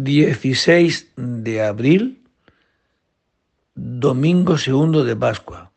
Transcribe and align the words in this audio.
16 0.00 1.08
de 1.16 1.60
abril, 1.60 2.22
domingo 3.74 4.56
segundo 4.56 5.04
de 5.04 5.16
Pascua, 5.16 5.72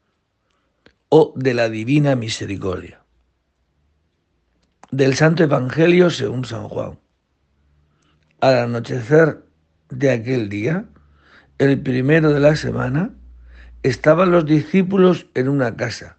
o 1.09 1.33
de 1.36 1.55
la 1.55 1.70
Divina 1.70 2.15
Misericordia. 2.15 3.02
Del 4.92 5.15
Santo 5.15 5.42
Evangelio 5.42 6.12
según 6.12 6.46
San 6.46 6.70
Juan. 6.70 6.99
Al 8.41 8.57
anochecer 8.59 9.43
de 9.89 10.11
aquel 10.11 10.49
día, 10.49 10.85
el 11.57 11.81
primero 11.81 12.31
de 12.31 12.41
la 12.41 12.55
semana, 12.55 13.15
estaban 13.81 14.29
los 14.29 14.45
discípulos 14.45 15.25
en 15.33 15.49
una 15.49 15.75
casa, 15.75 16.17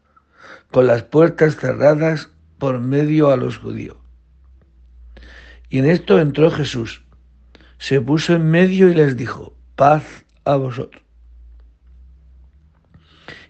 con 0.72 0.88
las 0.88 1.04
puertas 1.04 1.54
cerradas 1.54 2.30
por 2.58 2.80
medio 2.80 3.30
a 3.30 3.36
los 3.36 3.58
judíos. 3.58 3.96
Y 5.68 5.78
en 5.78 5.86
esto 5.86 6.18
entró 6.18 6.50
Jesús 6.50 7.02
se 7.82 8.00
puso 8.00 8.34
en 8.34 8.48
medio 8.48 8.88
y 8.90 8.94
les 8.94 9.16
dijo, 9.16 9.56
paz 9.74 10.24
a 10.44 10.54
vosotros. 10.54 11.02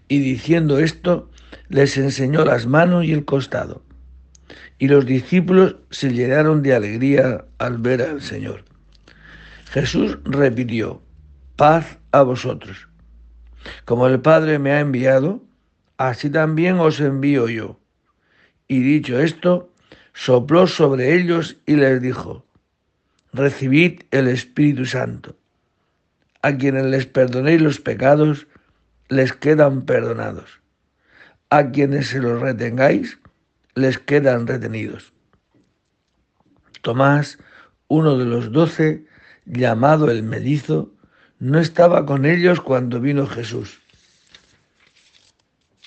Y 0.07 0.17
diciendo 0.21 0.79
esto, 0.79 1.29
les 1.69 1.97
enseñó 1.97 2.43
las 2.43 2.65
manos 2.65 3.05
y 3.05 3.13
el 3.13 3.25
costado. 3.25 3.85
Y 4.79 4.87
los 4.87 5.05
discípulos 5.05 5.75
se 5.91 6.09
llenaron 6.09 6.63
de 6.63 6.73
alegría 6.73 7.45
al 7.59 7.77
ver 7.77 8.01
al 8.01 8.23
Señor. 8.23 8.65
Jesús 9.69 10.17
repitió, 10.23 11.03
paz 11.55 11.99
a 12.11 12.23
vosotros. 12.23 12.87
Como 13.85 14.07
el 14.07 14.19
Padre 14.19 14.57
me 14.57 14.71
ha 14.71 14.79
enviado, 14.79 15.43
así 15.97 16.31
también 16.31 16.79
os 16.79 16.99
envío 16.99 17.49
yo. 17.49 17.79
Y 18.67 18.79
dicho 18.79 19.19
esto, 19.19 19.71
sopló 20.15 20.65
sobre 20.65 21.13
ellos 21.13 21.57
y 21.67 21.75
les 21.75 22.01
dijo, 22.01 22.47
recibid 23.33 24.03
el 24.11 24.27
Espíritu 24.27 24.85
Santo. 24.85 25.35
A 26.41 26.55
quienes 26.55 26.85
les 26.85 27.05
perdonéis 27.05 27.61
los 27.61 27.79
pecados, 27.79 28.47
les 29.09 29.33
quedan 29.33 29.83
perdonados. 29.83 30.59
A 31.49 31.71
quienes 31.71 32.07
se 32.07 32.19
los 32.19 32.41
retengáis, 32.41 33.19
les 33.75 33.97
quedan 33.97 34.47
retenidos. 34.47 35.13
Tomás, 36.81 37.37
uno 37.87 38.17
de 38.17 38.25
los 38.25 38.51
doce, 38.51 39.05
llamado 39.45 40.09
el 40.11 40.23
Medizo, 40.23 40.91
no 41.39 41.59
estaba 41.59 42.05
con 42.05 42.25
ellos 42.25 42.61
cuando 42.61 42.99
vino 42.99 43.27
Jesús. 43.27 43.79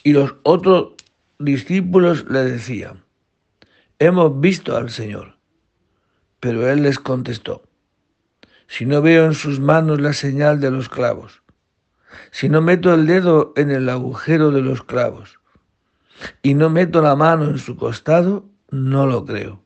Y 0.02 0.12
los 0.12 0.34
otros 0.42 0.94
discípulos 1.38 2.24
le 2.30 2.44
decían, 2.44 3.02
hemos 3.98 4.40
visto 4.40 4.76
al 4.76 4.90
Señor. 4.90 5.35
Pero 6.40 6.68
él 6.68 6.82
les 6.82 6.98
contestó, 6.98 7.62
si 8.68 8.84
no 8.84 9.00
veo 9.00 9.24
en 9.26 9.34
sus 9.34 9.60
manos 9.60 10.00
la 10.00 10.12
señal 10.12 10.60
de 10.60 10.70
los 10.70 10.88
clavos, 10.88 11.42
si 12.30 12.48
no 12.48 12.60
meto 12.60 12.92
el 12.92 13.06
dedo 13.06 13.52
en 13.56 13.70
el 13.70 13.88
agujero 13.88 14.50
de 14.50 14.62
los 14.62 14.82
clavos 14.82 15.38
y 16.42 16.54
no 16.54 16.70
meto 16.70 17.02
la 17.02 17.16
mano 17.16 17.44
en 17.44 17.58
su 17.58 17.76
costado, 17.76 18.48
no 18.70 19.06
lo 19.06 19.24
creo. 19.24 19.62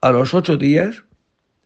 A 0.00 0.10
los 0.10 0.34
ocho 0.34 0.56
días 0.56 1.04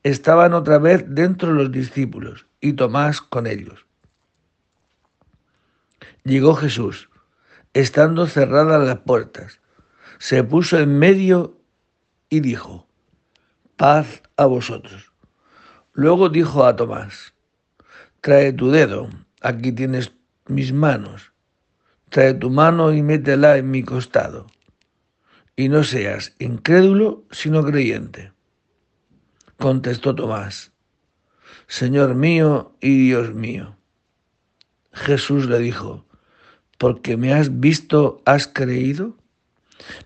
estaban 0.02 0.54
otra 0.54 0.78
vez 0.78 1.04
dentro 1.08 1.52
los 1.52 1.70
discípulos 1.70 2.46
y 2.60 2.74
Tomás 2.74 3.20
con 3.20 3.46
ellos. 3.46 3.86
Llegó 6.24 6.54
Jesús, 6.54 7.10
estando 7.74 8.26
cerradas 8.26 8.86
las 8.86 9.00
puertas, 9.00 9.60
se 10.18 10.42
puso 10.42 10.78
en 10.78 10.98
medio 10.98 11.60
y 12.30 12.40
dijo, 12.40 12.88
paz 13.76 14.22
a 14.36 14.46
vosotros. 14.46 15.12
Luego 15.92 16.28
dijo 16.28 16.64
a 16.64 16.76
Tomás, 16.76 17.34
trae 18.20 18.52
tu 18.52 18.70
dedo, 18.70 19.10
aquí 19.40 19.72
tienes 19.72 20.12
mis 20.46 20.72
manos, 20.72 21.32
trae 22.08 22.34
tu 22.34 22.50
mano 22.50 22.92
y 22.92 23.02
métela 23.02 23.56
en 23.56 23.70
mi 23.70 23.82
costado, 23.82 24.46
y 25.56 25.68
no 25.68 25.84
seas 25.84 26.34
incrédulo, 26.38 27.24
sino 27.30 27.64
creyente. 27.64 28.32
Contestó 29.58 30.14
Tomás, 30.14 30.72
Señor 31.66 32.14
mío 32.14 32.76
y 32.80 33.06
Dios 33.06 33.34
mío. 33.34 33.76
Jesús 34.92 35.46
le 35.48 35.58
dijo, 35.58 36.06
porque 36.78 37.16
me 37.16 37.32
has 37.32 37.60
visto, 37.60 38.22
has 38.24 38.46
creído. 38.46 39.16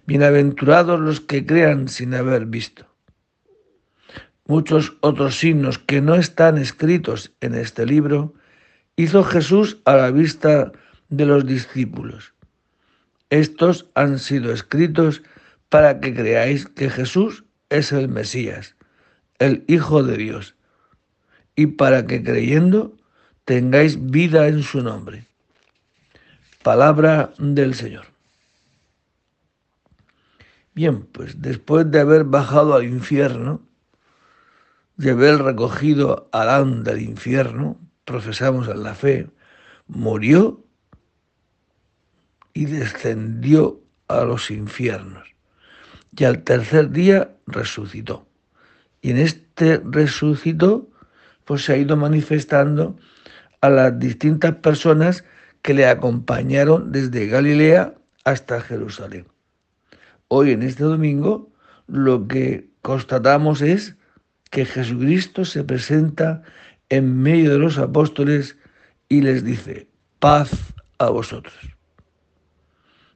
Bienaventurados 0.07 1.01
los 1.01 1.21
que 1.21 1.45
crean 1.45 1.89
sin 1.89 2.15
haber 2.15 2.47
visto 2.47 2.88
muchos 4.49 4.97
otros 5.01 5.37
signos 5.37 5.79
que 5.79 6.01
no 6.01 6.17
están 6.17 6.59
escritos 6.59 7.31
en 7.41 7.55
este 7.55 7.87
libro, 7.87 8.35
hizo 8.97 9.23
Jesús 9.23 9.79
a 9.85 9.95
la 9.95 10.11
vista 10.11 10.73
de 11.11 11.27
los 11.27 11.47
discípulos. 11.47 12.35
Estos 13.31 13.87
han 13.95 14.19
sido 14.19 14.53
escritos 14.53 15.23
para 15.69 16.01
que 16.01 16.15
creáis 16.15 16.67
que 16.67 16.89
Jesús 16.89 17.45
es 17.69 17.93
el 17.93 18.09
Mesías, 18.09 18.75
el 19.39 19.65
Hijo 19.69 20.03
de 20.03 20.17
Dios, 20.17 20.57
y 21.55 21.67
para 21.67 22.07
que 22.07 22.23
creyendo 22.23 22.97
tengáis 23.45 24.11
vida 24.11 24.49
en 24.49 24.63
su 24.63 24.83
nombre. 24.83 25.27
Palabra 26.63 27.33
del 27.39 27.75
Señor. 27.75 28.07
Bien, 30.75 31.03
pues 31.03 31.43
después 31.43 31.91
de 31.91 32.01
haber 32.01 32.25
bajado 32.25 32.75
al 32.75 32.85
infierno, 32.85 33.68
de 34.99 35.13
haber 35.13 35.43
recogido 35.43 36.29
Adán 36.33 36.83
del 36.83 37.01
infierno, 37.01 37.81
profesamos 38.05 38.69
en 38.69 38.83
la 38.83 38.95
fe, 38.95 39.31
murió 39.87 40.65
y 42.53 42.67
descendió 42.67 43.81
a 44.09 44.25
los 44.25 44.51
infiernos. 44.51 45.27
Y 46.17 46.25
al 46.25 46.43
tercer 46.43 46.91
día 46.91 47.31
resucitó. 47.47 48.27
Y 49.01 49.13
en 49.13 49.19
este 49.19 49.81
resucitó, 49.85 50.91
pues 51.45 51.65
se 51.65 51.75
ha 51.75 51.77
ido 51.77 51.97
manifestando 51.97 52.97
a 53.61 53.71
las 53.71 53.97
distintas 54.01 54.57
personas 54.57 55.25
que 55.63 55.75
le 55.75 55.87
acompañaron 55.87 56.91
desde 56.91 57.29
Galilea 57.29 57.95
hasta 58.25 58.61
Jerusalén. 58.61 59.29
Hoy 60.27 60.51
en 60.51 60.65
este 60.65 60.83
domingo 60.83 61.53
lo 61.87 62.27
que 62.27 62.69
constatamos 62.83 63.63
es 63.63 63.98
que 64.51 64.65
Jesucristo 64.65 65.45
se 65.45 65.65
presenta 65.65 66.43
en 66.89 67.21
medio 67.21 67.53
de 67.53 67.59
los 67.59 67.79
apóstoles 67.79 68.57
y 69.09 69.21
les 69.21 69.45
dice, 69.45 69.89
paz 70.19 70.51
a 70.99 71.11
vosotros. 71.11 71.55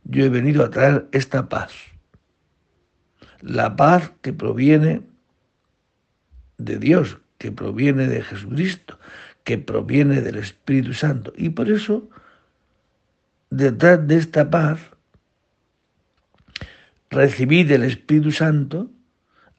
Yo 0.04 0.24
he 0.24 0.28
venido 0.28 0.64
a 0.64 0.70
traer 0.70 1.08
esta 1.12 1.48
paz. 1.48 1.72
La 3.40 3.76
paz 3.76 4.12
que 4.20 4.32
proviene 4.32 5.02
de 6.58 6.78
Dios, 6.78 7.18
que 7.38 7.50
proviene 7.50 8.06
de 8.06 8.22
Jesucristo, 8.22 8.98
que 9.44 9.58
proviene 9.58 10.20
del 10.20 10.36
Espíritu 10.36 10.94
Santo. 10.94 11.32
Y 11.36 11.50
por 11.50 11.70
eso, 11.70 12.08
detrás 13.50 14.06
de 14.06 14.16
esta 14.16 14.48
paz, 14.48 14.80
recibid 17.10 17.70
el 17.72 17.84
Espíritu 17.84 18.32
Santo 18.32 18.90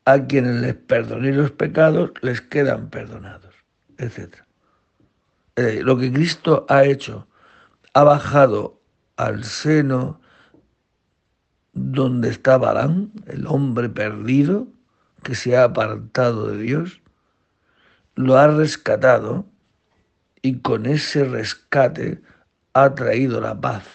a 0.05 0.25
quienes 0.25 0.61
les 0.61 0.75
perdonéis 0.75 1.35
los 1.35 1.51
pecados 1.51 2.11
les 2.21 2.41
quedan 2.41 2.89
perdonados, 2.89 3.53
etc. 3.97 4.35
Eh, 5.55 5.81
lo 5.83 5.97
que 5.97 6.11
Cristo 6.11 6.65
ha 6.69 6.83
hecho, 6.83 7.27
ha 7.93 8.03
bajado 8.03 8.81
al 9.17 9.43
seno 9.43 10.19
donde 11.73 12.29
estaba 12.29 12.71
Adán, 12.71 13.11
el 13.27 13.47
hombre 13.47 13.89
perdido 13.89 14.67
que 15.23 15.35
se 15.35 15.57
ha 15.57 15.63
apartado 15.65 16.47
de 16.47 16.57
Dios, 16.57 17.01
lo 18.15 18.37
ha 18.37 18.47
rescatado 18.47 19.45
y 20.41 20.59
con 20.59 20.85
ese 20.85 21.23
rescate 21.23 22.21
ha 22.73 22.93
traído 22.93 23.39
la 23.41 23.59
paz. 23.59 23.85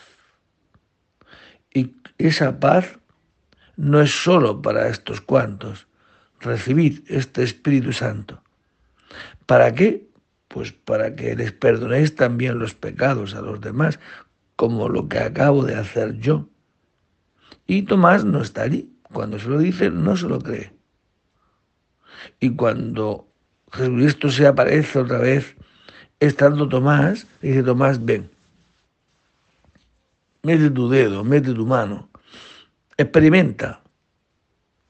Y 1.73 1.97
esa 2.17 2.59
paz 2.59 2.99
no 3.77 4.01
es 4.01 4.11
solo 4.11 4.61
para 4.61 4.89
estos 4.89 5.21
cuantos, 5.21 5.87
recibid 6.41 7.03
este 7.09 7.43
Espíritu 7.43 7.93
Santo. 7.93 8.43
¿Para 9.47 9.75
qué? 9.75 10.09
Pues 10.49 10.73
para 10.73 11.15
que 11.15 11.35
les 11.37 11.53
perdonéis 11.53 12.15
también 12.15 12.59
los 12.59 12.75
pecados 12.75 13.35
a 13.35 13.41
los 13.41 13.61
demás, 13.61 13.99
como 14.57 14.89
lo 14.89 15.09
que 15.09 15.19
acabo 15.19 15.65
de 15.65 15.75
hacer 15.75 16.19
yo. 16.19 16.49
Y 17.67 17.83
Tomás 17.83 18.25
no 18.25 18.43
está 18.43 18.63
allí. 18.63 18.93
Cuando 19.13 19.39
se 19.39 19.49
lo 19.49 19.59
dice, 19.59 19.91
no 19.91 20.17
se 20.17 20.29
lo 20.29 20.41
cree. 20.41 20.73
Y 22.41 22.51
cuando 22.51 23.29
Jesucristo 23.73 24.31
se 24.31 24.47
aparece 24.47 24.99
otra 24.99 25.19
vez, 25.19 25.57
estando 26.21 26.69
Tomás, 26.69 27.27
dice 27.41 27.63
Tomás, 27.63 28.05
ven, 28.05 28.31
mete 30.43 30.71
tu 30.71 30.89
dedo, 30.89 31.25
mete 31.25 31.53
tu 31.53 31.67
mano, 31.67 32.09
experimenta, 32.97 33.83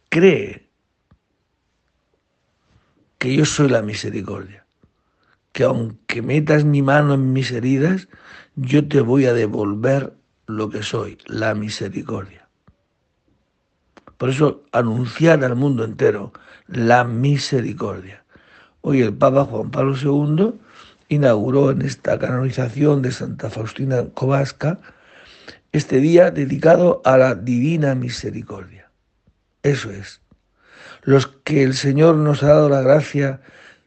cree, 0.09 0.68
que 3.19 3.35
yo 3.35 3.45
soy 3.45 3.69
la 3.69 3.83
misericordia, 3.83 4.65
que 5.53 5.65
aunque 5.65 6.23
metas 6.23 6.65
mi 6.65 6.83
mano 6.83 7.15
en 7.15 7.33
mis 7.33 7.51
heridas, 7.51 8.09
yo 8.57 8.87
te 8.89 9.01
voy 9.01 9.27
a 9.27 9.35
devolver 9.35 10.15
lo 10.47 10.71
que 10.71 10.83
soy, 10.83 11.19
la 11.27 11.55
misericordia. 11.55 12.49
Por 14.17 14.31
eso 14.31 14.65
anunciar 14.73 15.45
al 15.45 15.55
mundo 15.55 15.85
entero 15.85 16.33
la 16.67 17.05
misericordia. 17.05 18.25
Hoy 18.81 19.03
el 19.03 19.15
Papa 19.15 19.45
Juan 19.45 19.71
Pablo 19.71 19.95
II 19.97 20.55
inauguró 21.09 21.71
en 21.71 21.83
esta 21.83 22.19
canonización 22.19 23.03
de 23.03 23.13
Santa 23.13 23.51
Faustina 23.51 24.05
Kowalska 24.15 24.81
este 25.73 25.99
día 26.01 26.31
dedicado 26.31 27.03
a 27.05 27.17
la 27.17 27.35
divina 27.35 27.95
misericordia. 27.95 28.91
Eso 29.63 29.91
es. 29.91 30.21
Los 31.09 31.27
que 31.27 31.63
el 31.63 31.73
Señor 31.73 32.17
nos 32.17 32.43
ha 32.43 32.49
dado 32.49 32.69
la 32.69 32.83
gracia 32.83 33.41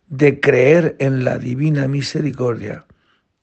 de 0.08 0.40
creer 0.40 0.96
en 0.98 1.24
la 1.24 1.38
divina 1.38 1.88
misericordia, 1.88 2.88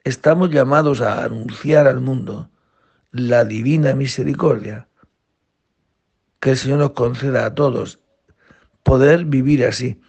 estamos 0.03 0.51
llamados 0.51 1.01
a 1.01 1.23
anunciar 1.23 1.87
al 1.87 2.01
mundo 2.01 2.51
la 3.13 3.45
divina 3.45 3.95
misericordia. 3.95 4.89
Que 6.41 6.51
el 6.51 6.57
Señor 6.57 6.81
nos 6.81 6.91
conceda 6.91 7.47
a 7.47 7.55
todos 7.55 8.01
poder 8.83 9.25
vivir 9.27 9.65
así. 9.65 10.01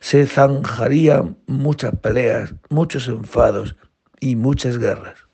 Se 0.00 0.26
zanjarían 0.26 1.38
muchas 1.46 1.94
peleas, 2.00 2.56
muchos 2.70 3.06
enfados 3.06 3.76
y 4.18 4.34
muchas 4.34 4.78
guerras. 4.78 5.25